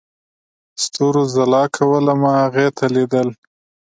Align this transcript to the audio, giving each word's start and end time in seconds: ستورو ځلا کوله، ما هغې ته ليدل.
ستورو 0.83 1.23
ځلا 1.35 1.63
کوله، 1.75 2.13
ما 2.21 2.33
هغې 2.43 2.67
ته 2.77 2.85
ليدل. 2.95 3.27